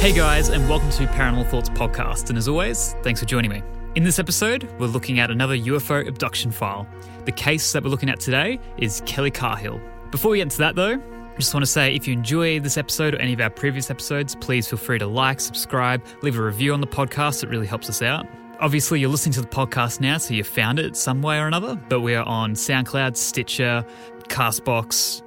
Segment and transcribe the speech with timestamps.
[0.00, 2.30] Hey guys, and welcome to Paranormal Thoughts Podcast.
[2.30, 3.62] And as always, thanks for joining me.
[3.96, 6.88] In this episode, we're looking at another UFO abduction file.
[7.26, 9.78] The case that we're looking at today is Kelly Cahill.
[10.10, 12.78] Before we get into that though, I just want to say if you enjoy this
[12.78, 16.42] episode or any of our previous episodes, please feel free to like, subscribe, leave a
[16.42, 17.44] review on the podcast.
[17.44, 18.26] It really helps us out.
[18.58, 21.76] Obviously, you're listening to the podcast now, so you found it some way or another,
[21.90, 23.84] but we are on SoundCloud, Stitcher,
[24.28, 25.20] Castbox,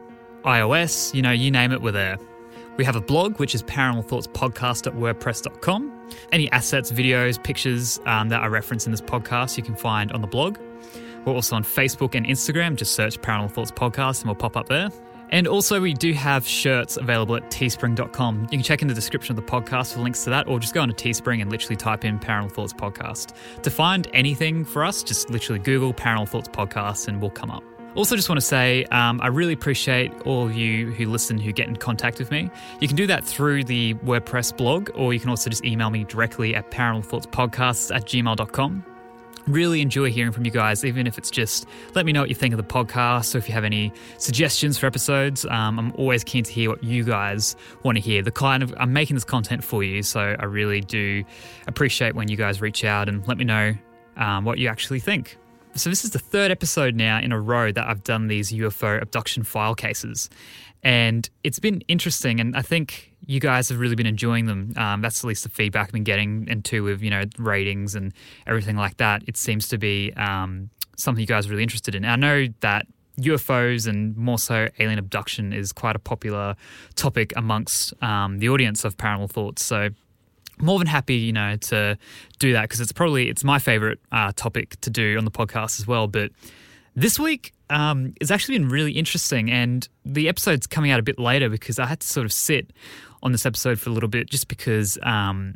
[0.46, 2.18] iOS, you know, you name it, we're there.
[2.78, 6.10] We have a blog, which is Paranormal Thoughts Podcast at paranormalthoughtspodcast.wordpress.com.
[6.32, 10.22] Any assets, videos, pictures um, that I reference in this podcast, you can find on
[10.22, 10.58] the blog.
[11.26, 12.76] We're also on Facebook and Instagram.
[12.76, 14.90] Just search Paranormal Thoughts Podcast and we'll pop up there.
[15.30, 18.42] And also, we do have shirts available at teespring.com.
[18.44, 20.76] You can check in the description of the podcast for links to that, or just
[20.76, 23.34] go onto Teespring and literally type in Paranormal Thoughts Podcast.
[23.64, 27.64] To find anything for us, just literally Google Paranormal Thoughts Podcast and we'll come up.
[27.96, 31.52] Also, just want to say um, I really appreciate all of you who listen, who
[31.52, 32.50] get in contact with me.
[32.80, 36.04] You can do that through the WordPress blog, or you can also just email me
[36.06, 38.86] directly at paranormalthoughtspodcasts at gmail.com.
[39.46, 42.36] Really enjoy hearing from you guys, even if it's just let me know what you
[42.36, 45.46] think of the podcast, or if you have any suggestions for episodes.
[45.46, 48.24] Um, I'm always keen to hear what you guys want to hear.
[48.24, 51.24] The kind of I'm making this content for you, so I really do
[51.68, 53.74] appreciate when you guys reach out and let me know
[54.16, 55.38] um, what you actually think.
[55.76, 59.02] So, this is the third episode now in a row that I've done these UFO
[59.02, 60.30] abduction file cases.
[60.84, 62.40] And it's been interesting.
[62.40, 64.74] And I think you guys have really been enjoying them.
[64.78, 66.48] Um, that's at least the feedback I've been getting.
[66.48, 68.14] And too, with, you know, ratings and
[68.46, 72.06] everything like that, it seems to be um, something you guys are really interested in.
[72.06, 72.86] And I know that
[73.20, 76.56] UFOs and more so alien abduction is quite a popular
[76.96, 79.66] topic amongst um, the audience of Paranormal Thoughts.
[79.66, 79.90] So,
[80.60, 81.98] more than happy, you know, to
[82.40, 85.80] do that because it's probably it's my favorite uh, topic to do on the podcast
[85.80, 86.08] as well.
[86.08, 86.32] But
[86.96, 91.18] this week um, it's actually been really interesting, and the episode's coming out a bit
[91.18, 92.72] later because I had to sort of sit
[93.24, 95.56] on this episode for a little bit just because um,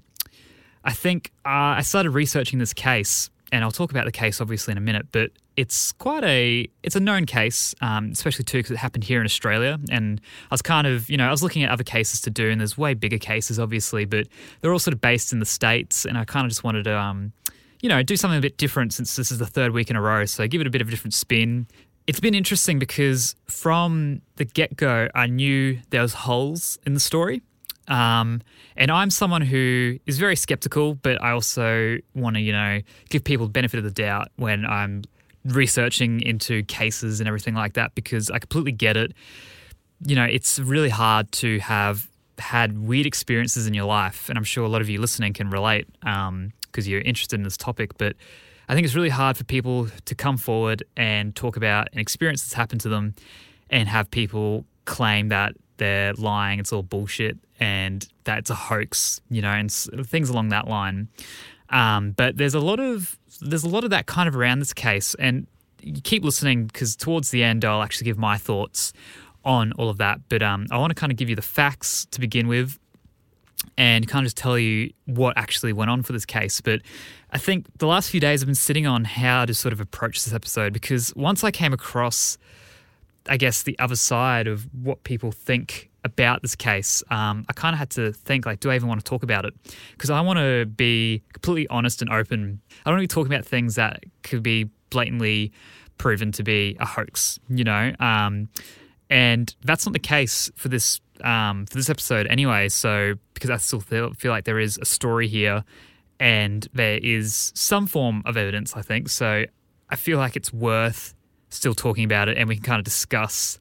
[0.83, 4.71] I think uh, I started researching this case, and I'll talk about the case obviously
[4.71, 8.71] in a minute, but it's quite a it's a known case, um, especially too because
[8.71, 9.79] it happened here in Australia.
[9.89, 12.49] And I was kind of you know I was looking at other cases to do,
[12.49, 14.27] and there's way bigger cases obviously, but
[14.61, 16.05] they're all sort of based in the states.
[16.05, 17.33] And I kind of just wanted to um,
[17.81, 20.01] you know do something a bit different since this is the third week in a
[20.01, 21.67] row, so give it a bit of a different spin.
[22.05, 27.01] It's been interesting because from the get go, I knew there was holes in the
[27.01, 27.41] story.
[27.89, 28.41] Um,
[28.75, 33.23] and I'm someone who is very skeptical, but I also want to, you know, give
[33.23, 35.03] people the benefit of the doubt when I'm
[35.47, 39.13] researching into cases and everything like that because I completely get it.
[40.05, 44.43] You know, it's really hard to have had weird experiences in your life, and I'm
[44.43, 47.97] sure a lot of you listening can relate because um, you're interested in this topic.
[47.97, 48.15] But
[48.69, 52.43] I think it's really hard for people to come forward and talk about an experience
[52.43, 53.15] that's happened to them
[53.69, 59.21] and have people claim that they're lying, it's all bullshit, and that it's a hoax,
[59.29, 61.07] you know, and things along that line.
[61.69, 64.73] Um, but there's a lot of there's a lot of that kind of around this
[64.73, 65.47] case, and
[65.81, 68.93] you keep listening because towards the end I'll actually give my thoughts
[69.43, 70.21] on all of that.
[70.29, 72.79] But um, I want to kind of give you the facts to begin with,
[73.77, 76.61] and kind of just tell you what actually went on for this case.
[76.61, 76.81] But
[77.31, 80.23] I think the last few days I've been sitting on how to sort of approach
[80.23, 82.37] this episode because once I came across,
[83.27, 87.73] I guess, the other side of what people think about this case, um, I kind
[87.73, 89.53] of had to think like, do I even want to talk about it?
[89.91, 92.59] Because I want to be completely honest and open.
[92.85, 95.51] I don't want to be talking about things that could be blatantly
[95.97, 97.93] proven to be a hoax, you know.
[97.99, 98.49] Um,
[99.09, 102.69] and that's not the case for this um, for this episode anyway.
[102.69, 105.63] So because I still feel, feel like there is a story here,
[106.19, 109.09] and there is some form of evidence, I think.
[109.09, 109.45] So
[109.89, 111.13] I feel like it's worth
[111.49, 113.59] still talking about it, and we can kind of discuss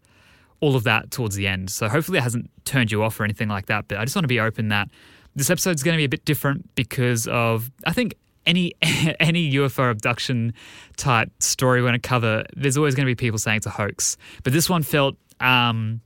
[0.61, 1.70] all of that towards the end.
[1.70, 3.88] So hopefully it hasn't turned you off or anything like that.
[3.88, 4.88] But I just want to be open that
[5.35, 8.17] this episode is going to be a bit different because of I think
[8.47, 8.73] any
[9.20, 10.55] any UFO abduction
[10.97, 13.70] type story we're going to cover, there's always going to be people saying it's a
[13.70, 14.17] hoax.
[14.43, 16.00] But this one felt um,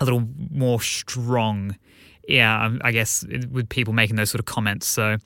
[0.00, 1.76] a little more strong.
[2.28, 4.86] Yeah, um, I guess with people making those sort of comments.
[4.86, 5.16] So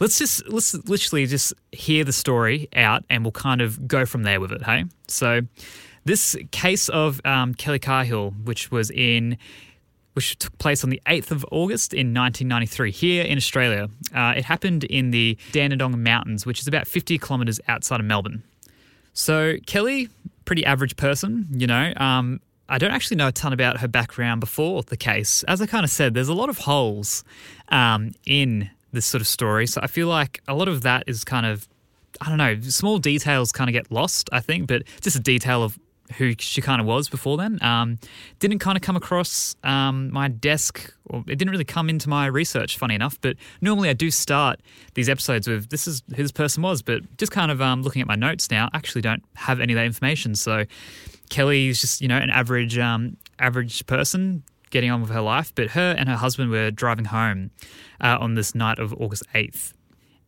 [0.00, 4.22] let's just let's literally just hear the story out, and we'll kind of go from
[4.22, 4.62] there with it.
[4.62, 5.40] Hey, so
[6.04, 9.38] this case of um, Kelly Cahill, which was in
[10.14, 13.88] which took place on the 8th of August in 1993 here in Australia.
[14.14, 18.42] Uh, it happened in the Dandenong Mountains, which is about 50 kilometres outside of Melbourne.
[19.14, 20.08] So, Kelly,
[20.44, 21.92] pretty average person, you know.
[21.96, 25.42] Um, I don't actually know a ton about her background before the case.
[25.44, 27.24] As I kind of said, there's a lot of holes
[27.68, 29.66] um, in this sort of story.
[29.66, 31.68] So I feel like a lot of that is kind of,
[32.20, 35.62] I don't know, small details kind of get lost, I think, but just a detail
[35.62, 35.78] of
[36.12, 37.58] who she kind of was before then.
[37.62, 37.98] Um,
[38.38, 42.26] didn't kind of come across um, my desk, or it didn't really come into my
[42.26, 43.20] research, funny enough.
[43.20, 44.60] But normally I do start
[44.94, 48.02] these episodes with this is who this person was, but just kind of um, looking
[48.02, 50.34] at my notes now, I actually don't have any of that information.
[50.34, 50.64] So
[51.30, 55.52] Kelly is just, you know, an average, um, average person getting on with her life.
[55.54, 57.50] But her and her husband were driving home
[58.00, 59.72] uh, on this night of August 8th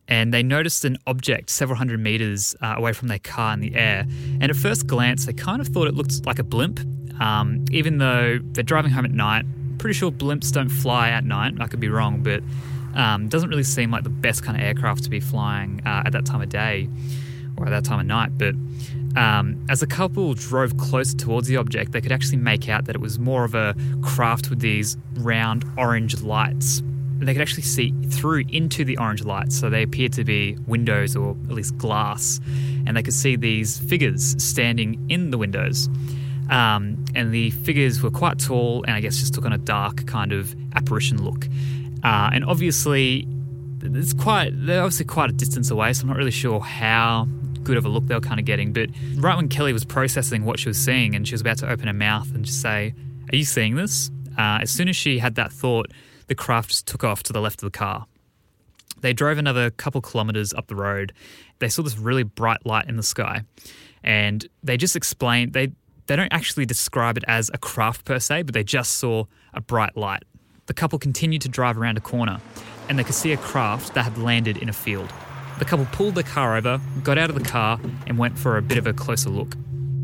[0.07, 3.75] and they noticed an object several hundred meters uh, away from their car in the
[3.75, 4.05] air.
[4.39, 6.79] And at first glance, they kind of thought it looked like a blimp,
[7.19, 9.45] um, even though they're driving home at night.
[9.77, 11.53] Pretty sure blimps don't fly at night.
[11.59, 12.43] I could be wrong, but
[12.95, 16.11] um, doesn't really seem like the best kind of aircraft to be flying uh, at
[16.13, 16.87] that time of day
[17.57, 18.37] or at that time of night.
[18.37, 18.55] But
[19.19, 22.95] um, as the couple drove closer towards the object, they could actually make out that
[22.95, 26.81] it was more of a craft with these round orange lights
[27.19, 29.57] they could actually see through into the orange lights.
[29.59, 32.39] So they appeared to be windows or at least glass.
[32.85, 35.89] And they could see these figures standing in the windows.
[36.49, 40.05] Um, and the figures were quite tall and I guess just took on a dark
[40.05, 41.47] kind of apparition look.
[42.03, 43.27] Uh, and obviously,
[43.81, 47.27] it's quite, they're obviously quite a distance away, so I'm not really sure how
[47.63, 48.73] good of a look they were kind of getting.
[48.73, 51.69] But right when Kelly was processing what she was seeing and she was about to
[51.69, 52.93] open her mouth and just say,
[53.31, 54.11] Are you seeing this?
[54.37, 55.91] Uh, as soon as she had that thought,
[56.27, 58.05] the craft just took off to the left of the car.
[59.01, 61.13] They drove another couple kilometers up the road.
[61.59, 63.43] They saw this really bright light in the sky,
[64.03, 65.71] and they just explained they
[66.07, 69.61] they don't actually describe it as a craft per se, but they just saw a
[69.61, 70.23] bright light.
[70.67, 72.39] The couple continued to drive around a corner,
[72.89, 75.11] and they could see a craft that had landed in a field.
[75.57, 78.61] The couple pulled the car over, got out of the car, and went for a
[78.61, 79.55] bit of a closer look.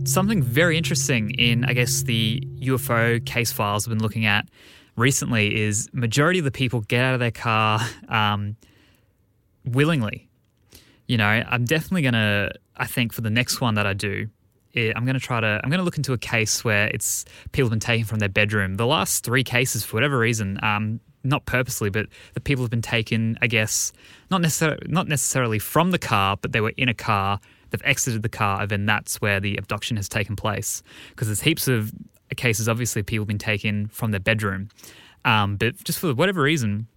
[0.04, 4.48] Something very interesting in, I guess, the UFO case files I've been looking at
[5.02, 8.56] recently is majority of the people get out of their car um,
[9.66, 10.30] willingly.
[11.08, 12.52] You know, I'm definitely gonna.
[12.78, 14.30] I think for the next one that I do,
[14.74, 15.60] it, I'm gonna try to.
[15.62, 18.76] I'm gonna look into a case where it's people have been taken from their bedroom.
[18.76, 22.82] The last three cases, for whatever reason, um, not purposely, but the people have been
[22.82, 23.38] taken.
[23.42, 23.92] I guess
[24.30, 27.40] not necessarily not necessarily from the car, but they were in a car.
[27.72, 30.84] They've exited the car, and then that's where the abduction has taken place.
[31.10, 31.92] Because there's heaps of
[32.38, 34.70] cases, obviously, people have been taken from their bedroom.
[35.26, 36.88] Um, but just for whatever reason,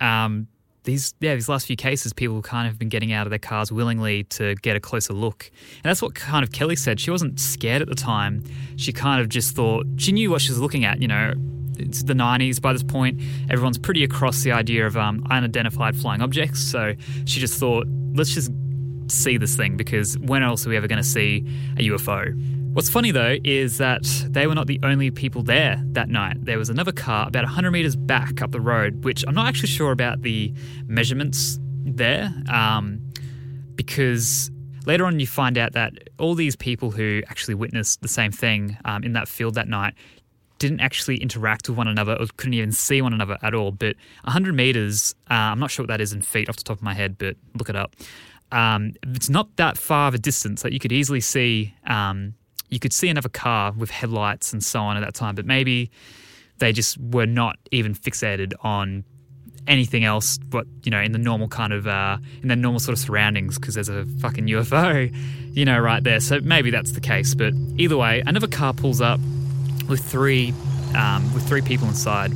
[0.00, 0.48] um,
[0.86, 3.38] these yeah these last few cases, people kind of have been getting out of their
[3.38, 6.98] cars willingly to get a closer look, and that's what kind of Kelly said.
[6.98, 8.44] She wasn't scared at the time.
[8.76, 11.02] She kind of just thought she knew what she was looking at.
[11.02, 11.34] You know,
[11.76, 13.20] it's the 90s by this point.
[13.50, 16.94] Everyone's pretty across the idea of um, unidentified flying objects, so
[17.26, 18.50] she just thought, let's just
[19.08, 21.44] see this thing because when else are we ever going to see
[21.76, 22.55] a UFO?
[22.76, 26.44] What's funny though is that they were not the only people there that night.
[26.44, 29.70] There was another car about 100 meters back up the road, which I'm not actually
[29.70, 30.52] sure about the
[30.84, 33.00] measurements there, um,
[33.76, 34.50] because
[34.84, 38.76] later on you find out that all these people who actually witnessed the same thing
[38.84, 39.94] um, in that field that night
[40.58, 43.72] didn't actually interact with one another or couldn't even see one another at all.
[43.72, 46.76] But 100 meters, uh, I'm not sure what that is in feet off the top
[46.76, 47.96] of my head, but look it up.
[48.52, 52.34] Um, it's not that far of a distance that you could easily see um,
[52.68, 55.90] you could see another car with headlights and so on at that time, but maybe
[56.58, 59.04] they just were not even fixated on
[59.66, 62.96] anything else but you know in the normal kind of uh, in the normal sort
[62.96, 65.12] of surroundings because there's a fucking UFO
[65.52, 66.20] you know right there.
[66.20, 69.20] So maybe that's the case but either way another car pulls up
[69.88, 70.54] with three
[70.96, 72.32] um, with three people inside.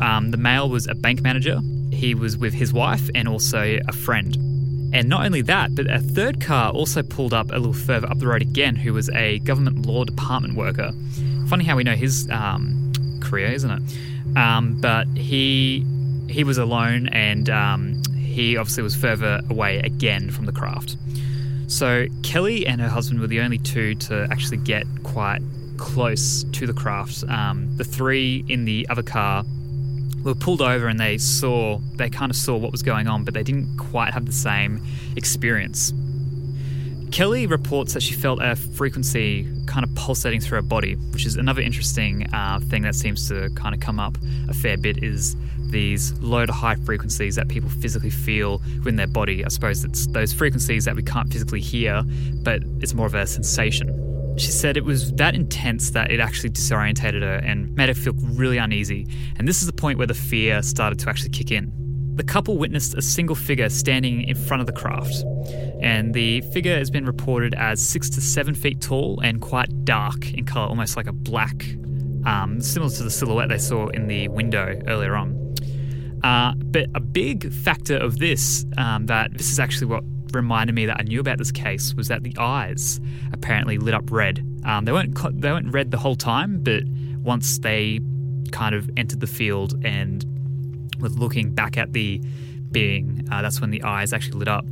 [0.00, 1.60] Um, the male was a bank manager.
[1.90, 4.36] He was with his wife and also a friend
[4.94, 8.20] And not only that, but a third car also pulled up a little further up
[8.20, 10.92] the road again, who was a government law department worker.
[11.48, 14.36] Funny how we know his um, career, isn't it?
[14.38, 15.84] Um, but he
[16.28, 20.96] he was alone, and um, he obviously was further away again from the craft.
[21.66, 25.40] So Kelly and her husband were the only two to actually get quite
[25.76, 27.24] close to the craft.
[27.24, 29.44] Um, the three in the other car
[30.24, 33.34] were pulled over and they saw, they kind of saw what was going on, but
[33.34, 34.84] they didn't quite have the same
[35.16, 35.92] experience.
[37.12, 41.36] Kelly reports that she felt a frequency kind of pulsating through her body, which is
[41.36, 45.36] another interesting uh, thing that seems to kind of come up a fair bit is
[45.70, 49.44] these low to high frequencies that people physically feel within their body.
[49.44, 52.02] I suppose it's those frequencies that we can't physically hear,
[52.42, 54.03] but it's more of a sensation.
[54.36, 58.14] She said it was that intense that it actually disorientated her and made her feel
[58.14, 59.06] really uneasy.
[59.36, 61.72] And this is the point where the fear started to actually kick in.
[62.16, 65.24] The couple witnessed a single figure standing in front of the craft,
[65.80, 70.32] and the figure has been reported as six to seven feet tall and quite dark
[70.32, 71.66] in color, almost like a black,
[72.24, 75.56] um, similar to the silhouette they saw in the window earlier on.
[76.22, 80.86] Uh, but a big factor of this, um, that this is actually what reminded me
[80.86, 83.00] that I knew about this case, was that the eyes
[83.32, 84.44] apparently lit up red.
[84.64, 86.84] Um, they weren't they weren't red the whole time, but
[87.22, 88.00] once they
[88.52, 90.24] kind of entered the field and
[91.00, 92.20] were looking back at the
[92.70, 94.64] being, uh, that's when the eyes actually lit up.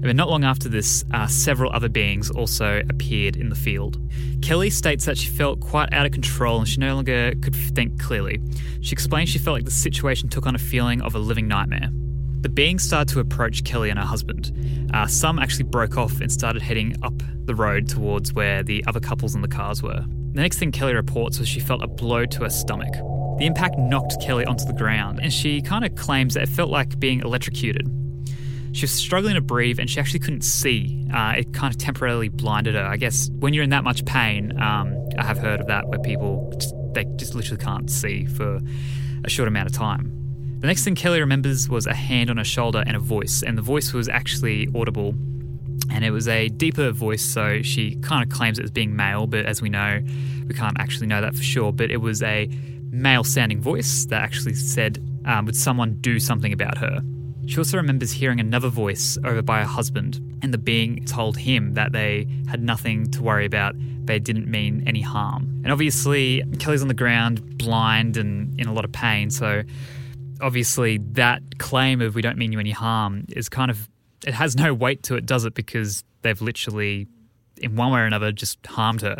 [0.00, 3.98] But not long after this, uh, several other beings also appeared in the field.
[4.42, 8.00] Kelly states that she felt quite out of control and she no longer could think
[8.00, 8.40] clearly.
[8.80, 11.90] She explains she felt like the situation took on a feeling of a living nightmare.
[12.40, 14.52] The beings started to approach Kelly and her husband.
[14.94, 17.14] Uh, some actually broke off and started heading up
[17.46, 20.04] the road towards where the other couples in the cars were.
[20.32, 22.92] The next thing Kelly reports was she felt a blow to her stomach.
[23.38, 26.70] The impact knocked Kelly onto the ground, and she kind of claims that it felt
[26.70, 27.90] like being electrocuted.
[28.72, 31.08] She was struggling to breathe and she actually couldn't see.
[31.12, 32.84] Uh, it kind of temporarily blinded her.
[32.84, 35.98] I guess when you're in that much pain, um, I have heard of that where
[35.98, 38.60] people just, they just literally can't see for
[39.24, 40.12] a short amount of time.
[40.60, 43.56] The next thing Kelly remembers was a hand on her shoulder and a voice, and
[43.56, 45.10] the voice was actually audible.
[45.88, 49.28] And it was a deeper voice, so she kind of claims it as being male,
[49.28, 50.02] but as we know,
[50.48, 51.72] we can't actually know that for sure.
[51.72, 52.48] But it was a
[52.90, 57.02] male sounding voice that actually said, um, Would someone do something about her?
[57.46, 61.74] She also remembers hearing another voice over by her husband, and the being told him
[61.74, 65.44] that they had nothing to worry about, they didn't mean any harm.
[65.62, 69.62] And obviously, Kelly's on the ground, blind and in a lot of pain, so
[70.40, 73.88] obviously that claim of we don't mean you any harm is kind of,
[74.26, 75.54] it has no weight to it, does it?
[75.54, 77.06] Because they've literally,
[77.56, 79.18] in one way or another, just harmed her.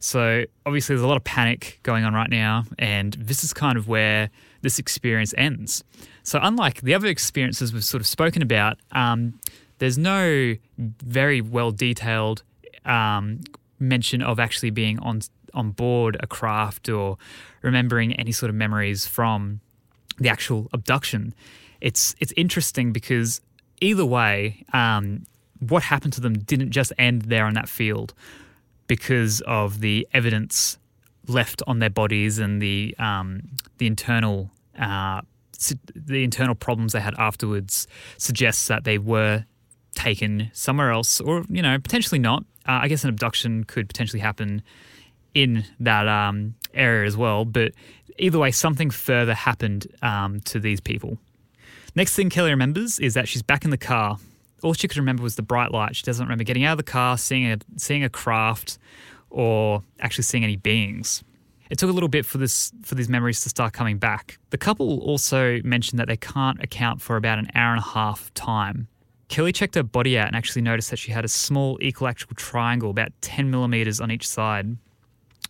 [0.00, 3.76] So obviously, there's a lot of panic going on right now, and this is kind
[3.76, 4.30] of where
[4.62, 5.82] this experience ends.
[6.22, 9.40] So, unlike the other experiences we've sort of spoken about, um,
[9.78, 12.44] there's no very well detailed
[12.84, 13.40] um,
[13.80, 15.20] mention of actually being on
[15.54, 17.16] on board a craft or
[17.62, 19.60] remembering any sort of memories from
[20.18, 21.34] the actual abduction.
[21.80, 23.40] It's it's interesting because
[23.80, 25.26] either way, um,
[25.60, 28.14] what happened to them didn't just end there on that field
[28.86, 30.78] because of the evidence
[31.26, 33.42] left on their bodies and the um,
[33.78, 35.20] the internal uh,
[35.94, 39.44] the internal problems they had afterwards suggests that they were
[39.94, 42.44] taken somewhere else, or you know, potentially not.
[42.66, 44.62] Uh, I guess an abduction could potentially happen
[45.34, 47.44] in that um, area as well.
[47.44, 47.72] But
[48.18, 51.18] either way, something further happened um, to these people.
[51.94, 54.18] Next thing Kelly remembers is that she's back in the car.
[54.62, 55.96] All she could remember was the bright light.
[55.96, 58.78] She doesn't remember getting out of the car, seeing a seeing a craft,
[59.30, 61.22] or actually seeing any beings.
[61.70, 64.38] It took a little bit for this for these memories to start coming back.
[64.50, 68.32] The couple also mentioned that they can't account for about an hour and a half
[68.34, 68.88] time.
[69.28, 72.90] Kelly checked her body out and actually noticed that she had a small equilateral triangle
[72.90, 74.78] about 10 millimeters on each side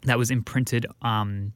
[0.04, 1.52] that was imprinted um,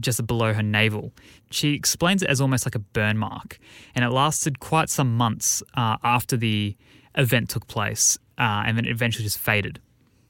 [0.00, 1.12] just below her navel.
[1.50, 3.58] She explains it as almost like a burn mark,
[3.94, 6.76] and it lasted quite some months uh, after the
[7.16, 9.80] event took place, uh, and then it eventually just faded.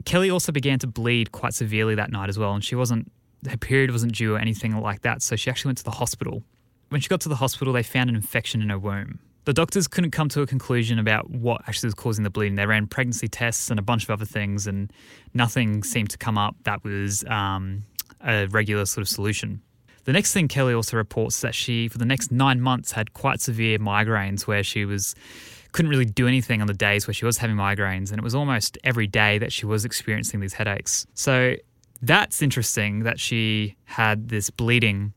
[0.04, 3.10] Kelly also began to bleed quite severely that night as well, and she wasn't
[3.48, 6.42] her period wasn't due or anything like that, so she actually went to the hospital.
[6.90, 9.18] When she got to the hospital, they found an infection in her womb.
[9.44, 12.54] The doctors couldn't come to a conclusion about what actually was causing the bleeding.
[12.54, 14.92] They ran pregnancy tests and a bunch of other things, and
[15.34, 17.84] nothing seemed to come up that was um,
[18.20, 19.60] a regular sort of solution.
[20.04, 23.40] The next thing Kelly also reports that she, for the next nine months, had quite
[23.40, 25.14] severe migraines where she was
[25.72, 28.34] couldn't really do anything on the days where she was having migraines, and it was
[28.34, 31.06] almost every day that she was experiencing these headaches.
[31.14, 31.54] So
[32.02, 35.14] that's interesting that she had this bleeding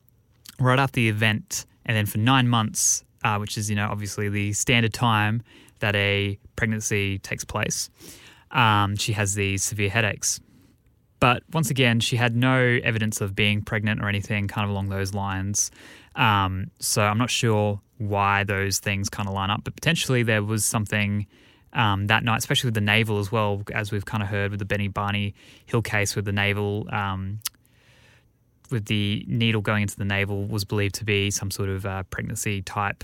[0.59, 4.29] right after the event, and then for nine months, uh, which is you know obviously
[4.29, 5.41] the standard time
[5.79, 7.89] that a pregnancy takes place,
[8.51, 10.39] um, she has these severe headaches.
[11.19, 14.89] But once again, she had no evidence of being pregnant or anything kind of along
[14.89, 15.71] those lines.
[16.15, 20.43] Um, so I'm not sure why those things kind of line up, but potentially there
[20.43, 21.25] was something
[21.73, 24.59] um, that night, especially with the navel as well, as we've kind of heard with
[24.59, 25.33] the Betty Barney
[25.65, 27.39] Hill case with the navel, um,
[28.69, 32.03] with the needle going into the navel, was believed to be some sort of uh,
[32.03, 33.03] pregnancy type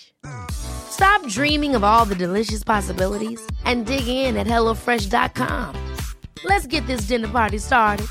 [0.51, 5.75] Stop dreaming of all the delicious possibilities and dig in at HelloFresh.com.
[6.43, 8.07] Let's get this dinner party started.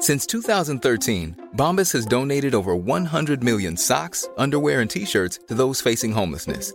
[0.00, 5.80] Since 2013, Bombas has donated over 100 million socks, underwear, and t shirts to those
[5.80, 6.74] facing homelessness.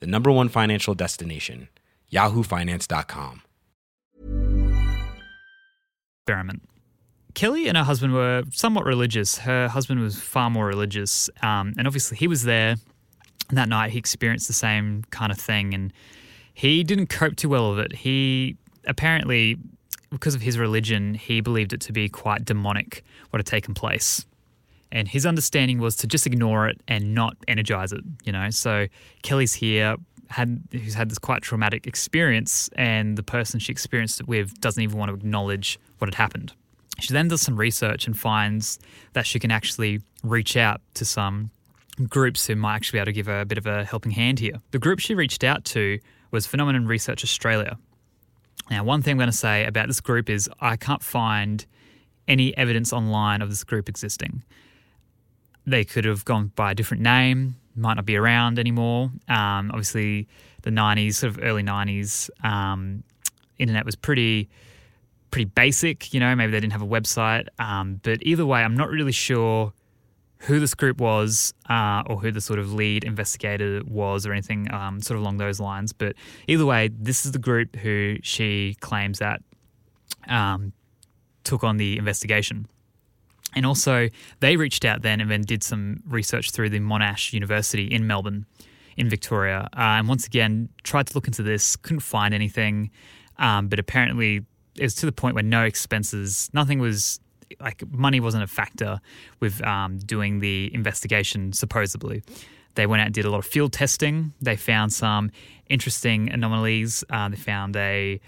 [0.00, 1.68] the number one financial destination,
[2.12, 3.42] yahoofinance.com.
[6.28, 6.62] experiment.
[7.34, 9.38] Kelly and her husband were somewhat religious.
[9.38, 11.30] Her husband was far more religious.
[11.42, 12.76] Um, and obviously, he was there
[13.48, 13.92] and that night.
[13.92, 15.72] He experienced the same kind of thing.
[15.72, 15.90] And
[16.52, 17.92] he didn't cope too well with it.
[17.96, 18.56] He
[18.86, 19.56] apparently,
[20.10, 24.26] because of his religion, he believed it to be quite demonic what had taken place.
[24.90, 28.50] And his understanding was to just ignore it and not energize it, you know.
[28.50, 28.86] So
[29.22, 29.96] Kelly's here,
[30.28, 34.82] had who's had this quite traumatic experience, and the person she experienced it with doesn't
[34.82, 36.52] even want to acknowledge what had happened.
[37.00, 38.78] She then does some research and finds
[39.12, 41.50] that she can actually reach out to some
[42.08, 44.38] groups who might actually be able to give her a bit of a helping hand
[44.38, 44.54] here.
[44.70, 45.98] The group she reached out to
[46.30, 47.78] was Phenomenon Research Australia.
[48.70, 51.64] Now, one thing I'm going to say about this group is I can't find
[52.26, 54.42] any evidence online of this group existing.
[55.68, 59.10] They could have gone by a different name, might not be around anymore.
[59.28, 60.26] Um, obviously,
[60.62, 63.04] the 90s, sort of early 90s, um,
[63.58, 64.48] internet was pretty
[65.30, 66.14] pretty basic.
[66.14, 67.48] You know, maybe they didn't have a website.
[67.58, 69.72] Um, but either way, I'm not really sure
[70.38, 74.72] who this group was uh, or who the sort of lead investigator was or anything
[74.72, 75.92] um, sort of along those lines.
[75.92, 76.14] But
[76.46, 79.42] either way, this is the group who she claims that
[80.28, 80.72] um,
[81.44, 82.66] took on the investigation.
[83.54, 84.08] And also,
[84.40, 88.46] they reached out then and then did some research through the Monash University in Melbourne,
[88.96, 89.68] in Victoria.
[89.72, 92.90] Uh, and once again, tried to look into this, couldn't find anything.
[93.38, 94.44] Um, but apparently,
[94.76, 97.20] it was to the point where no expenses, nothing was
[97.60, 99.00] like money wasn't a factor
[99.40, 102.22] with um, doing the investigation, supposedly.
[102.74, 104.34] They went out and did a lot of field testing.
[104.40, 105.30] They found some
[105.68, 107.02] interesting anomalies.
[107.10, 108.20] Uh, they found a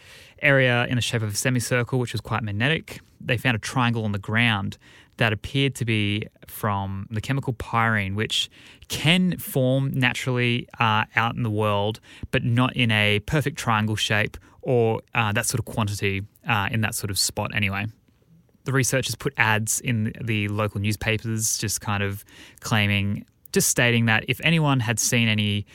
[0.42, 3.00] area in the shape of a semicircle, which was quite magnetic.
[3.20, 4.78] They found a triangle on the ground
[5.20, 8.50] that appeared to be from the chemical pyrene, which
[8.88, 14.38] can form naturally uh, out in the world, but not in a perfect triangle shape
[14.62, 17.86] or uh, that sort of quantity uh, in that sort of spot anyway.
[18.64, 22.24] The researchers put ads in the local newspapers, just kind of
[22.60, 25.66] claiming, just stating that if anyone had seen any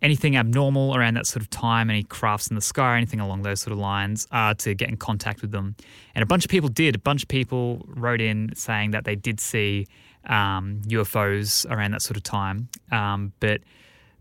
[0.00, 3.60] anything abnormal around that sort of time, any crafts in the sky, anything along those
[3.60, 5.74] sort of lines, uh, to get in contact with them.
[6.14, 6.94] And a bunch of people did.
[6.94, 9.86] A bunch of people wrote in saying that they did see
[10.26, 12.68] um, UFOs around that sort of time.
[12.92, 13.60] Um, but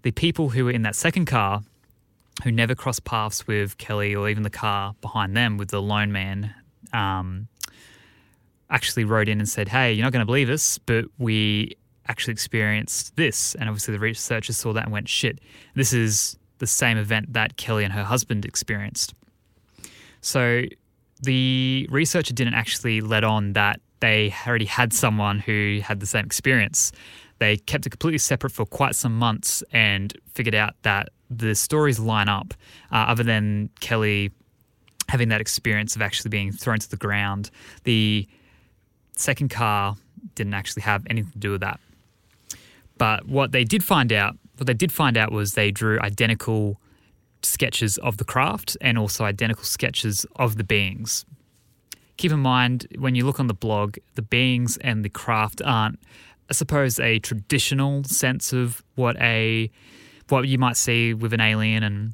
[0.01, 1.61] the people who were in that second car,
[2.43, 6.11] who never crossed paths with Kelly or even the car behind them with the lone
[6.11, 6.53] man,
[6.93, 7.47] um,
[8.69, 11.77] actually wrote in and said, Hey, you're not going to believe us, but we
[12.07, 13.55] actually experienced this.
[13.55, 15.39] And obviously, the researchers saw that and went, Shit,
[15.75, 19.13] this is the same event that Kelly and her husband experienced.
[20.21, 20.63] So
[21.21, 26.25] the researcher didn't actually let on that they already had someone who had the same
[26.25, 26.91] experience.
[27.39, 31.99] They kept it completely separate for quite some months and figured out that the stories
[31.99, 32.53] line up,
[32.91, 34.31] uh, other than Kelly
[35.09, 37.49] having that experience of actually being thrown to the ground.
[37.83, 38.27] The
[39.15, 39.95] second car
[40.35, 41.79] didn't actually have anything to do with that.
[42.97, 46.79] But what they did find out, what they did find out was they drew identical
[47.43, 51.25] sketches of the craft and also identical sketches of the beings.
[52.17, 55.99] Keep in mind when you look on the blog, the beings and the craft aren't,
[56.49, 59.69] I suppose, a traditional sense of what a
[60.29, 62.13] what you might see with an alien and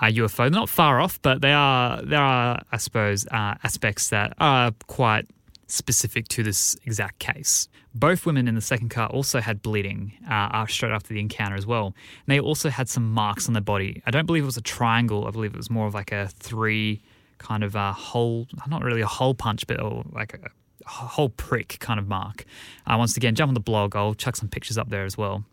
[0.00, 0.38] a UFO.
[0.38, 4.72] They're not far off, but they are there are, I suppose, uh, aspects that are
[4.86, 5.28] quite
[5.66, 7.68] specific to this exact case.
[7.94, 11.66] Both women in the second car also had bleeding uh, straight after the encounter as
[11.66, 11.86] well.
[11.86, 11.94] And
[12.26, 14.02] they also had some marks on their body.
[14.06, 15.26] I don't believe it was a triangle.
[15.26, 17.02] I believe it was more of like a three
[17.38, 19.78] kind of a hole, not really a hole punch, but
[20.14, 20.38] like a,
[20.84, 22.44] whole prick kind of mark.
[22.88, 23.94] Uh, once again, jump on the blog.
[23.94, 25.44] I'll chuck some pictures up there as well.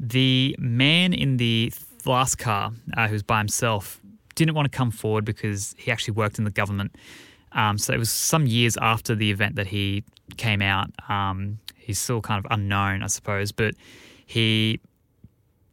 [0.00, 1.72] The man in the
[2.06, 4.00] last car, uh, who was by himself,
[4.34, 6.96] didn't want to come forward because he actually worked in the government
[7.52, 10.04] um, so it was some years after the event that he
[10.36, 10.90] came out.
[11.08, 13.74] Um, he's still kind of unknown, I suppose, but
[14.26, 14.78] he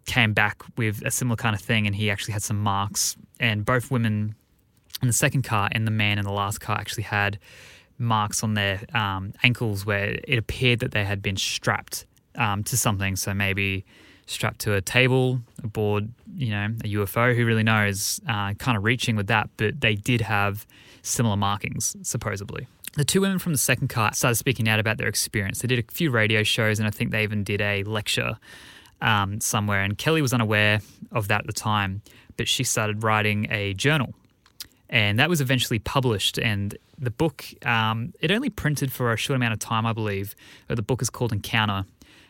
[0.05, 3.17] came back with a similar kind of thing and he actually had some marks.
[3.37, 4.33] And both women
[5.01, 7.37] in the second car and the man in the last car actually had
[7.97, 12.77] marks on their um, ankles where it appeared that they had been strapped um, to
[12.77, 13.17] something.
[13.17, 13.83] So maybe
[14.25, 17.35] strapped to a table, a board, you know, a UFO.
[17.35, 18.21] Who really knows?
[18.25, 20.65] Uh, kind of reaching with that, but they did have
[21.01, 22.67] similar markings, supposedly.
[22.95, 25.59] The two women from the second car started speaking out about their experience.
[25.59, 28.37] They did a few radio shows, and I think they even did a lecture
[29.01, 29.81] um, somewhere.
[29.81, 30.79] And Kelly was unaware
[31.11, 32.01] of that at the time,
[32.37, 34.13] but she started writing a journal.
[34.89, 36.39] And that was eventually published.
[36.39, 40.33] And the book, um, it only printed for a short amount of time, I believe.
[40.67, 41.85] The book is called Encounter.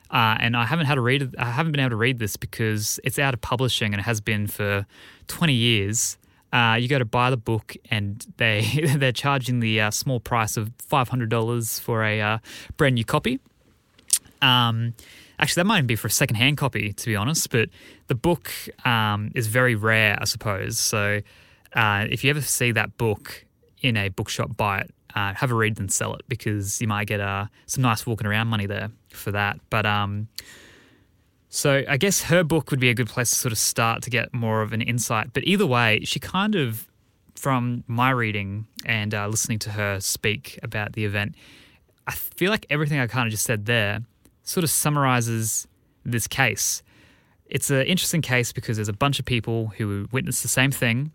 [0.09, 2.99] Uh, and I haven't had to read I haven't been able to read this because
[3.03, 4.85] it's out of publishing and it has been for
[5.27, 6.17] 20 years.
[6.55, 8.61] Uh, you go to buy the book and they
[8.97, 12.37] they're charging the uh, small price of five hundred dollars for a uh,
[12.77, 13.41] brand new copy.
[14.41, 14.93] Um,
[15.37, 17.49] actually, that might even be for a secondhand copy, to be honest.
[17.49, 17.67] But
[18.07, 18.53] the book
[18.85, 20.79] um, is very rare, I suppose.
[20.79, 21.19] So
[21.73, 23.43] uh, if you ever see that book
[23.81, 24.91] in a bookshop, buy it.
[25.13, 28.27] Uh, have a read then sell it because you might get uh, some nice walking
[28.27, 29.59] around money there for that.
[29.69, 30.29] But um,
[31.55, 34.09] so I guess her book would be a good place to sort of start to
[34.09, 35.31] get more of an insight.
[35.31, 36.85] But either way, she kind of,
[37.33, 41.35] from my reading and uh, listening to her speak about the event,
[42.07, 44.01] I feel like everything I kind of just said there
[44.43, 45.65] sort of summarizes
[46.03, 46.83] this case.
[47.45, 51.13] It's an interesting case because there's a bunch of people who witnessed the same thing,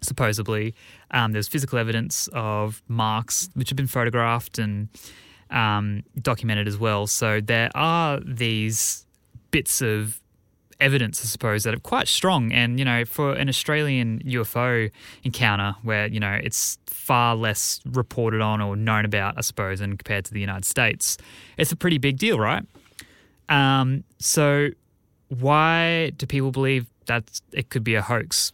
[0.00, 0.76] supposedly.
[1.10, 4.90] Um, there's physical evidence of marks which have been photographed and
[5.50, 7.08] um, documented as well.
[7.08, 9.06] So there are these
[9.52, 10.20] bits of
[10.80, 12.52] evidence, I suppose, that are quite strong.
[12.52, 14.90] And, you know, for an Australian UFO
[15.22, 19.96] encounter where, you know, it's far less reported on or known about, I suppose, and
[19.96, 21.16] compared to the United States,
[21.56, 22.64] it's a pretty big deal, right?
[23.48, 24.70] Um, so
[25.28, 28.52] why do people believe that it could be a hoax?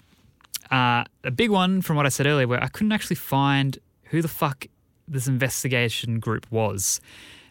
[0.71, 4.21] Uh, a big one from what I said earlier, where I couldn't actually find who
[4.21, 4.67] the fuck
[5.07, 7.01] this investigation group was.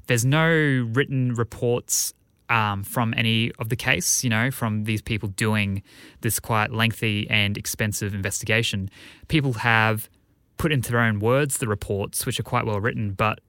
[0.05, 2.13] There's no written reports
[2.49, 5.83] um, from any of the case, you know, from these people doing
[6.21, 8.89] this quite lengthy and expensive investigation.
[9.27, 10.09] People have
[10.57, 13.39] put into their own words the reports, which are quite well written, but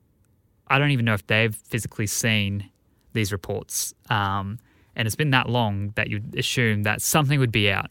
[0.66, 2.70] I don't even know if they've physically seen
[3.12, 3.94] these reports.
[4.10, 4.58] Um,
[4.94, 7.90] and it's been that long that you'd assume that something would be out.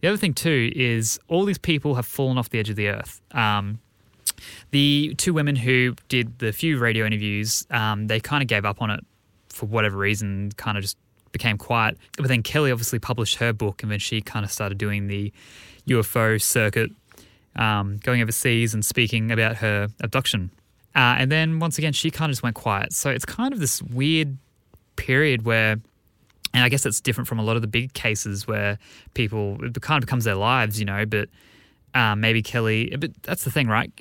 [0.00, 2.88] The other thing, too, is all these people have fallen off the edge of the
[2.88, 3.20] earth.
[3.32, 3.80] Um,
[4.70, 8.80] the two women who did the few radio interviews, um, they kind of gave up
[8.82, 9.04] on it
[9.58, 10.96] for whatever reason, kind of just
[11.32, 11.98] became quiet.
[12.16, 15.32] But then Kelly obviously published her book, and then she kind of started doing the
[15.88, 16.90] UFO circuit,
[17.56, 20.50] um, going overseas and speaking about her abduction.
[20.94, 22.92] Uh, and then once again, she kind of just went quiet.
[22.92, 24.36] So it's kind of this weird
[24.96, 25.72] period where,
[26.54, 28.78] and I guess it's different from a lot of the big cases where
[29.14, 31.28] people, it kind of becomes their lives, you know, but
[31.94, 33.92] uh, maybe Kelly, but that's the thing, right?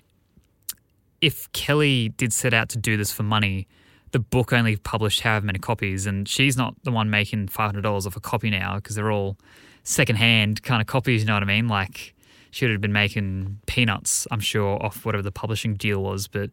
[1.20, 3.67] If Kelly did set out to do this for money,
[4.12, 7.82] the book only published however many copies, and she's not the one making five hundred
[7.82, 9.38] dollars off a copy now because they're all
[9.84, 11.22] secondhand kind of copies.
[11.22, 11.67] You know what I mean?
[11.67, 12.13] Like
[12.52, 16.28] she would have been making peanuts, I'm sure, off whatever the publishing deal was.
[16.28, 16.50] But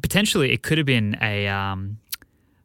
[0.00, 1.98] potentially, it could have been a um,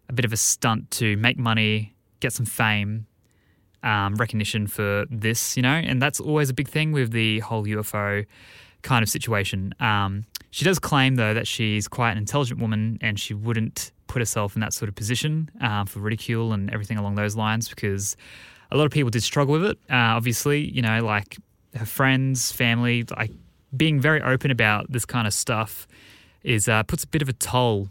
[0.10, 3.08] a bit of a stunt to make money, get some fame,
[3.84, 7.66] um, recognition for this, you know, and that's always a big thing with the whole
[7.66, 8.26] UFO
[8.82, 9.74] kind of situation.
[9.80, 14.22] Um, she does claim, though, that she's quite an intelligent woman and she wouldn't put
[14.22, 18.18] herself in that sort of position uh, for ridicule and everything along those lines because
[18.72, 19.78] a lot of people did struggle with it.
[19.92, 21.38] Uh, obviously, you know, like
[21.76, 23.30] her friends, family, like
[23.76, 25.88] being very open about this kind of stuff
[26.42, 27.90] is uh, puts a bit of a toll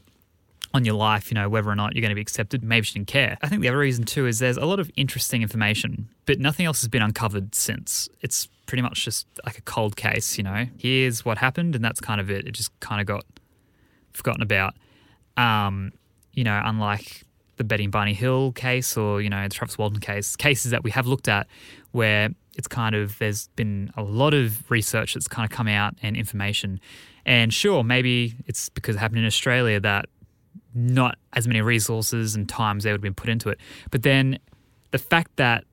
[0.74, 2.64] on your life, you know, whether or not you're going to be accepted.
[2.64, 3.38] Maybe she didn't care.
[3.40, 6.66] I think the other reason too is there's a lot of interesting information, but nothing
[6.66, 8.08] else has been uncovered since.
[8.20, 10.66] It's pretty much just like a cold case, you know.
[10.76, 12.48] Here's what happened, and that's kind of it.
[12.48, 13.24] It just kind of got
[14.12, 14.74] forgotten about.
[15.36, 15.92] Um,
[16.36, 17.24] you know, unlike
[17.56, 20.90] the Betty Barney Hill case or, you know, the Travis Walton case, cases that we
[20.92, 21.48] have looked at
[21.90, 25.94] where it's kind of, there's been a lot of research that's kind of come out
[26.02, 26.78] and information.
[27.24, 30.06] And sure, maybe it's because it happened in Australia that
[30.74, 33.58] not as many resources and times they would have been put into it.
[33.90, 34.38] But then
[34.90, 35.64] the fact that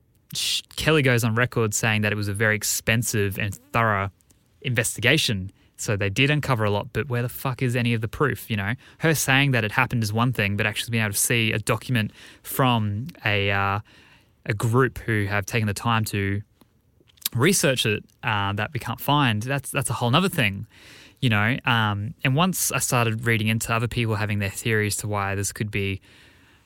[0.76, 4.10] Kelly goes on record saying that it was a very expensive and thorough
[4.62, 5.52] investigation.
[5.76, 8.50] So they did uncover a lot, but where the fuck is any of the proof?
[8.50, 11.18] You know, her saying that it happened is one thing, but actually being able to
[11.18, 13.80] see a document from a uh,
[14.46, 16.42] a group who have taken the time to
[17.34, 20.68] research it uh, that we can't find that's that's a whole other thing
[21.24, 21.56] you know.
[21.64, 25.54] Um, and once I started reading into other people having their theories to why this
[25.54, 26.02] could be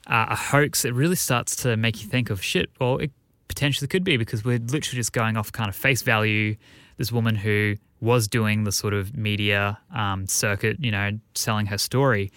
[0.09, 2.69] uh, a hoax, it really starts to make you think of shit.
[2.81, 3.13] Well, it
[3.47, 6.57] potentially could be because we're literally just going off kind of face value.
[6.97, 11.79] This woman who was doing the sort of media um, circuit, you know, selling her
[11.79, 12.31] story.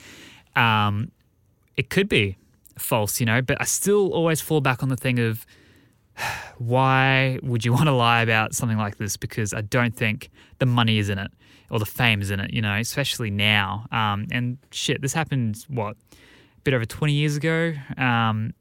[0.56, 1.12] Um,
[1.78, 2.38] it could be
[2.78, 5.46] false, you know, but I still always fall back on the thing of
[6.58, 9.18] why would you want to lie about something like this?
[9.18, 11.32] Because I don't think the money is in it
[11.70, 13.86] or the fame is in it, you know, especially now.
[13.92, 17.74] Um, and shit, this happened, what, a bit over 20 years ago?
[17.98, 18.54] Um,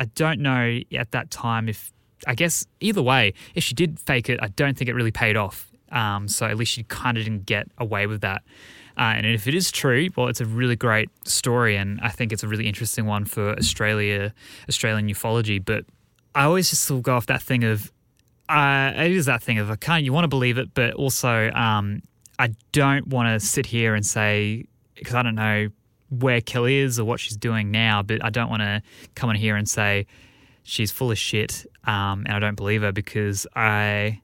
[0.00, 1.92] I don't know at that time if,
[2.26, 5.36] I guess, either way, if she did fake it, I don't think it really paid
[5.36, 5.70] off.
[5.96, 8.42] Um, so at least she kind of didn't get away with that.
[8.98, 12.32] Uh, and if it is true, well, it's a really great story, and I think
[12.32, 14.32] it's a really interesting one for Australia,
[14.68, 15.62] Australian ufology.
[15.62, 15.84] But
[16.34, 17.92] I always just sort of go off that thing of,
[18.48, 20.94] uh, it is that thing of, I kind of, you want to believe it, but
[20.94, 22.02] also um,
[22.38, 25.68] I don't want to sit here and say, because I don't know
[26.08, 28.82] where Kelly is or what she's doing now, but I don't want to
[29.14, 30.06] come on here and say
[30.62, 34.20] she's full of shit um, and I don't believe her because I.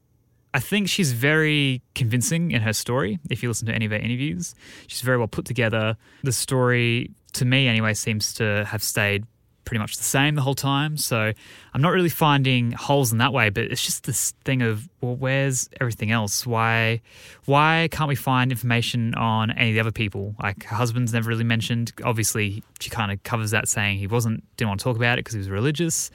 [0.54, 3.18] I think she's very convincing in her story.
[3.30, 4.54] If you listen to any of her interviews,
[4.86, 5.96] she's very well put together.
[6.22, 9.24] The story, to me anyway, seems to have stayed
[9.64, 10.96] pretty much the same the whole time.
[10.96, 11.32] So
[11.72, 15.16] I'm not really finding holes in that way, but it's just this thing of well,
[15.16, 16.46] where's everything else?
[16.46, 17.00] Why
[17.46, 20.34] why can't we find information on any of the other people?
[20.42, 21.92] Like her husband's never really mentioned.
[22.04, 25.24] Obviously, she kind of covers that saying he wasn't didn't want to talk about it
[25.24, 26.10] because he was religious.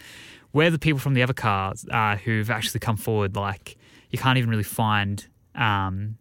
[0.51, 3.35] Where the people from the other cars uh, who've actually come forward?
[3.35, 3.77] Like
[4.09, 6.17] you can't even really find um,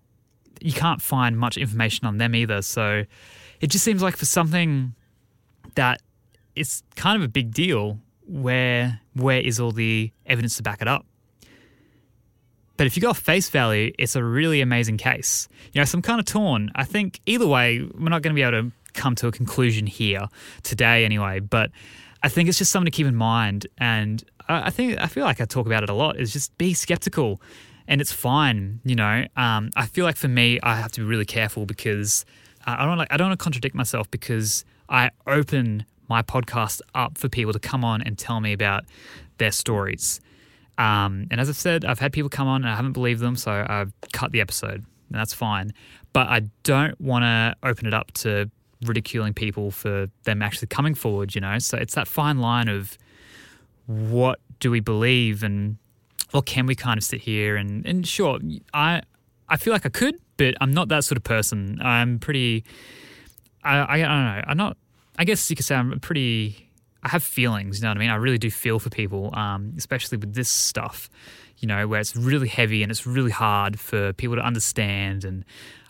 [0.61, 2.63] you can't find much information on them either.
[2.63, 3.05] So
[3.61, 4.95] it just seems like for something
[5.75, 6.01] that
[6.55, 7.99] it's kind of a big deal.
[8.29, 11.07] Where where is all the evidence to back it up?
[12.77, 15.49] But if you go off face value, it's a really amazing case.
[15.73, 16.71] You know, so I'm kind of torn.
[16.75, 19.87] I think either way, we're not going to be able to come to a conclusion
[19.87, 20.29] here
[20.63, 21.41] today, anyway.
[21.41, 21.71] But
[22.23, 23.67] I think it's just something to keep in mind.
[23.79, 26.19] And I think I feel like I talk about it a lot.
[26.19, 27.41] Is just be skeptical,
[27.89, 28.81] and it's fine.
[28.85, 32.25] You know, um, I feel like for me, I have to be really careful because
[32.67, 37.19] I don't like I don't want to contradict myself because I open my podcast up
[37.19, 38.85] for people to come on and tell me about
[39.39, 40.21] their stories.
[40.79, 43.37] Um, and as I've said, I've had people come on and I haven't believed them,
[43.37, 45.73] so I've cut the episode, and that's fine.
[46.13, 48.51] But I don't want to open it up to
[48.85, 51.59] ridiculing people for them actually coming forward, you know?
[51.59, 52.99] So it's that fine line of
[53.87, 55.77] what do we believe and
[56.33, 58.39] or can we kind of sit here and, and sure,
[58.75, 59.03] I
[59.49, 61.79] I feel like I could, but I'm not that sort of person.
[61.81, 62.65] I'm pretty
[63.63, 64.43] I, I, I don't know.
[64.47, 64.77] I'm not
[65.19, 66.63] I guess you could say I'm pretty.
[67.03, 68.11] I have feelings, you know what I mean?
[68.11, 71.09] I really do feel for people, um, especially with this stuff,
[71.59, 75.25] you know, where it's really heavy and it's really hard for people to understand.
[75.25, 75.45] And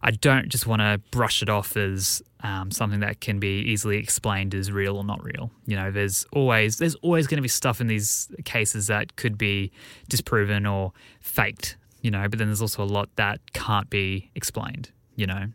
[0.06, 3.96] I don't just want to brush it off as um, something that can be easily
[3.96, 5.50] explained as real or not real.
[5.66, 9.36] You know, there's always there's always going to be stuff in these cases that could
[9.36, 9.72] be
[10.08, 11.76] disproven or faked.
[12.02, 14.92] You know, but then there's also a lot that can't be explained.
[15.16, 15.46] You know,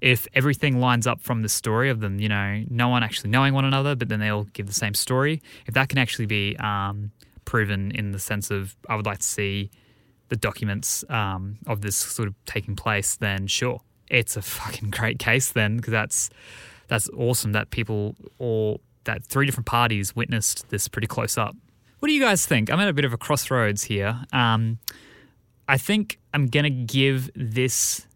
[0.00, 3.52] if everything lines up from the story of them, you know, no one actually knowing
[3.52, 6.56] one another, but then they all give the same story, if that can actually be
[6.58, 7.10] um,
[7.44, 9.72] proven in the sense of I would like to see
[10.32, 15.18] the documents um, of this sort of taking place, then sure, it's a fucking great
[15.18, 16.30] case then because that's
[16.88, 21.54] that's awesome that people or that three different parties witnessed this pretty close up.
[21.98, 22.72] What do you guys think?
[22.72, 24.24] I'm at a bit of a crossroads here.
[24.32, 24.78] Um,
[25.68, 28.06] I think I'm gonna give this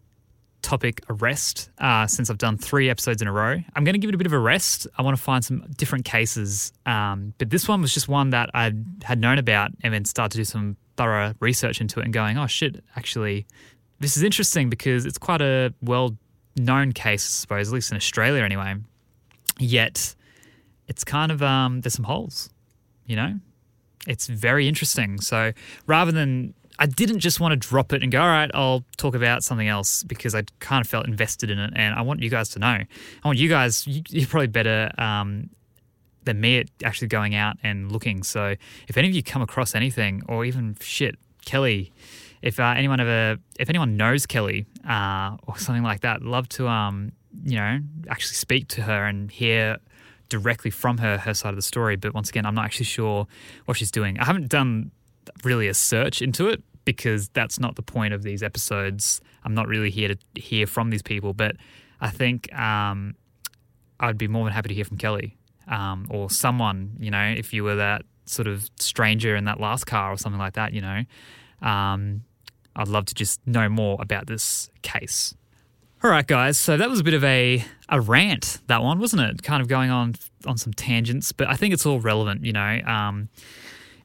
[0.63, 3.61] topic a rest uh, since I've done three episodes in a row.
[3.75, 4.87] I'm going to give it a bit of a rest.
[4.97, 6.73] I want to find some different cases.
[6.85, 10.31] Um, but this one was just one that I had known about and then started
[10.31, 13.45] to do some thorough research into it and going, oh shit, actually,
[13.99, 16.17] this is interesting because it's quite a well
[16.57, 18.75] known case, I suppose, at least in Australia anyway.
[19.59, 20.15] Yet
[20.87, 22.49] it's kind of, um, there's some holes,
[23.05, 23.39] you know?
[24.07, 25.19] It's very interesting.
[25.19, 25.51] So
[25.85, 29.15] rather than I didn't just want to drop it and go, all right, I'll talk
[29.15, 31.73] about something else because I kind of felt invested in it.
[31.75, 32.67] And I want you guys to know.
[32.67, 32.87] I
[33.25, 35.49] want you guys, you, are probably better um,
[36.27, 38.23] than me at actually going out and looking.
[38.23, 38.55] So
[38.87, 41.91] if any of you come across anything or even shit, Kelly,
[42.41, 46.67] if uh, anyone ever, if anyone knows Kelly uh, or something like that, love to,
[46.67, 47.11] um,
[47.43, 49.77] you know, actually speak to her and hear
[50.29, 51.95] directly from her her side of the story.
[51.95, 53.27] But once again, I'm not actually sure
[53.65, 54.19] what she's doing.
[54.19, 54.91] I haven't done
[55.43, 59.19] really a search into it because that's not the point of these episodes.
[59.43, 61.55] I'm not really here to hear from these people, but
[61.99, 63.15] I think um,
[63.99, 65.36] I'd be more than happy to hear from Kelly
[65.67, 69.85] um, or someone, you know, if you were that sort of stranger in that last
[69.85, 71.03] car or something like that, you know.
[71.61, 72.23] Um,
[72.75, 75.33] I'd love to just know more about this case.
[76.03, 76.59] All right, guys.
[76.59, 78.59] So that was a bit of a a rant.
[78.67, 79.41] That one wasn't it?
[79.41, 82.45] Kind of going on on some tangents, but I think it's all relevant.
[82.45, 83.29] You know, um,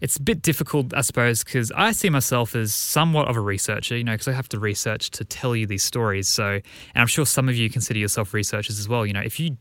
[0.00, 3.96] it's a bit difficult, I suppose, because I see myself as somewhat of a researcher,
[3.96, 6.28] you know, because I have to research to tell you these stories.
[6.28, 6.62] So, and
[6.94, 9.04] I'm sure some of you consider yourself researchers as well.
[9.04, 9.58] You know, if you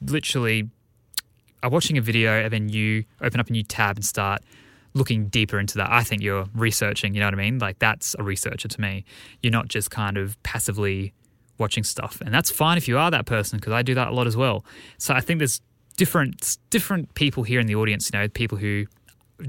[0.00, 0.70] literally
[1.64, 4.42] are watching a video and then you open up a new tab and start
[4.92, 7.58] looking deeper into that, I think you're researching, you know what I mean?
[7.58, 9.04] Like that's a researcher to me.
[9.42, 11.12] You're not just kind of passively
[11.58, 12.20] watching stuff.
[12.20, 14.36] And that's fine if you are that person because I do that a lot as
[14.36, 14.64] well.
[14.98, 15.60] So I think there's
[15.96, 18.86] different different people here in the audience, you know, people who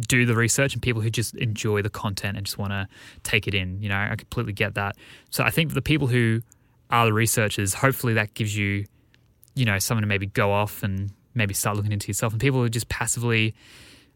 [0.07, 2.87] do the research and people who just enjoy the content and just want to
[3.23, 3.81] take it in.
[3.81, 4.95] You know, I completely get that.
[5.29, 6.41] So I think the people who
[6.89, 8.85] are the researchers, hopefully that gives you,
[9.53, 12.33] you know, someone to maybe go off and maybe start looking into yourself.
[12.33, 13.53] And people who just passively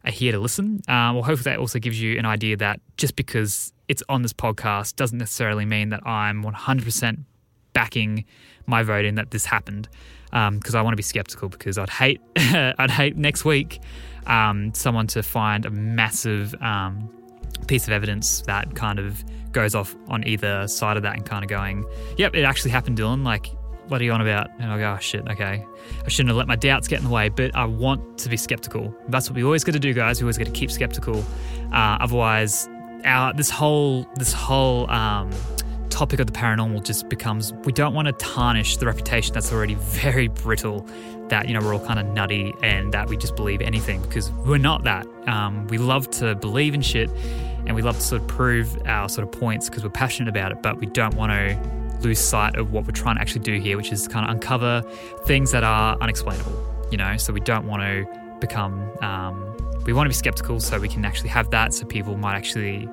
[0.06, 3.16] are here to listen, um, well, hopefully that also gives you an idea that just
[3.16, 7.24] because it's on this podcast doesn't necessarily mean that I'm 100%
[7.74, 8.26] backing
[8.66, 9.90] my vote in that this happened.
[10.26, 13.82] Because um, I want to be skeptical because I'd hate I'd hate next week
[14.28, 17.10] um, someone to find a massive um,
[17.68, 21.44] piece of evidence that kind of goes off on either side of that and kind
[21.44, 21.84] of going,
[22.18, 23.24] yep, it actually happened, Dylan.
[23.26, 23.48] Like,
[23.90, 24.52] what are you on about?
[24.60, 25.66] And I go, oh shit, okay.
[26.06, 28.38] I shouldn't have let my doubts get in the way, but I want to be
[28.38, 28.96] skeptical.
[29.10, 30.22] That's what we always got to do, guys.
[30.22, 31.24] We always got to keep skeptical.
[31.74, 32.70] Uh, otherwise,
[33.06, 35.32] our this whole this whole um,
[35.90, 39.76] topic of the paranormal just becomes we don't want to tarnish the reputation that's already
[39.80, 40.86] very brittle
[41.30, 44.32] that you know we're all kind of nutty and that we just believe anything because
[44.32, 45.08] we're not that.
[45.28, 47.10] Um, we love to believe in shit
[47.66, 50.52] and we love to sort of prove our sort of points because we're passionate about
[50.52, 53.60] it, but we don't want to lose sight of what we're trying to actually do
[53.60, 54.82] here, which is kind of uncover
[55.26, 56.54] things that are unexplainable.
[56.92, 60.80] You know, so we don't want to become um, we want to be skeptical so
[60.80, 62.88] we can actually have that so people might actually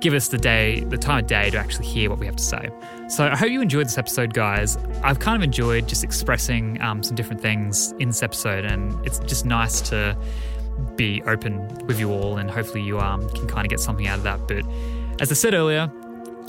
[0.00, 2.42] give us the day the time of day to actually hear what we have to
[2.42, 2.70] say.
[3.08, 4.76] So i hope you enjoyed this episode guys.
[5.02, 9.18] I've kind of enjoyed just expressing um, some different things in this episode and it's
[9.20, 10.16] just nice to
[10.96, 14.18] be open with you all and hopefully you um, can kind of get something out
[14.18, 14.48] of that.
[14.48, 14.64] But
[15.20, 15.92] as i said earlier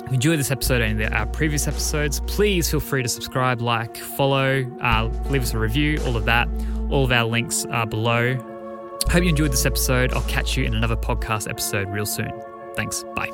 [0.08, 4.64] you enjoyed this episode and our previous episodes, please feel free to subscribe, like, follow,
[4.82, 6.48] uh, leave us a review, all of that.
[6.90, 8.38] All of our links are below
[9.12, 10.14] Hope you enjoyed this episode.
[10.14, 12.32] I'll catch you in another podcast episode real soon.
[12.76, 13.04] Thanks.
[13.14, 13.30] Bye.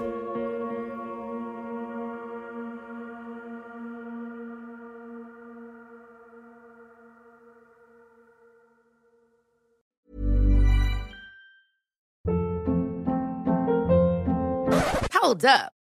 [15.13, 15.76] Hold up.